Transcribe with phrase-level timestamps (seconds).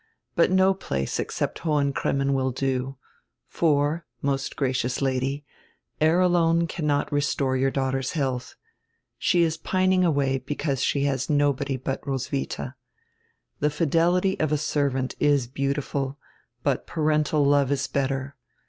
[0.33, 2.97] But no place except Hohen Cremmen will do.
[3.45, 5.45] For, most gra cious Lady,
[5.99, 8.55] air alone cannot restore your daughter's health.
[9.19, 12.73] She is pining away because she has nobody but Roswitha.
[13.59, 16.17] The fidelity of a servant is beautiful,
[16.63, 18.35] but parental love is better.